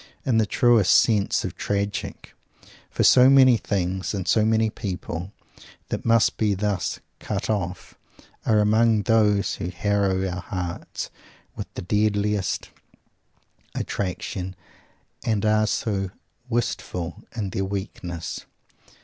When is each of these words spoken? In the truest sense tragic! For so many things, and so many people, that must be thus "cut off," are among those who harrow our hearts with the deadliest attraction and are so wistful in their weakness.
In 0.25 0.39
the 0.39 0.47
truest 0.47 0.95
sense 0.95 1.45
tragic! 1.57 2.33
For 2.89 3.03
so 3.03 3.29
many 3.29 3.55
things, 3.55 4.15
and 4.15 4.27
so 4.27 4.43
many 4.43 4.71
people, 4.71 5.31
that 5.89 6.05
must 6.05 6.37
be 6.37 6.55
thus 6.55 6.99
"cut 7.19 7.51
off," 7.51 7.93
are 8.43 8.57
among 8.57 9.03
those 9.03 9.53
who 9.57 9.69
harrow 9.69 10.27
our 10.27 10.41
hearts 10.41 11.11
with 11.55 11.71
the 11.75 11.83
deadliest 11.83 12.71
attraction 13.75 14.55
and 15.23 15.45
are 15.45 15.67
so 15.67 16.09
wistful 16.49 17.21
in 17.35 17.51
their 17.51 17.63
weakness. 17.65 18.47